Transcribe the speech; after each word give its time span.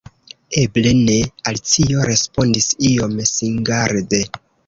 "Eble 0.61 0.93
ne," 1.01 1.17
Alicio 1.51 2.07
respondis 2.11 2.69
iom 2.89 3.15
singarde 3.35 4.23